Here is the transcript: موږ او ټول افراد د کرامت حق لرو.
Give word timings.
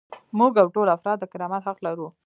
موږ 0.39 0.53
او 0.61 0.67
ټول 0.75 0.87
افراد 0.97 1.17
د 1.19 1.23
کرامت 1.31 1.61
حق 1.67 1.77
لرو. 1.85 2.07